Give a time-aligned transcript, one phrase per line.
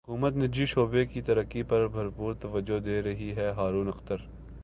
[0.03, 4.17] حکومت نجی شعبے کی ترقی پر بھرپور توجہ دے رہی ہے ہارون اختر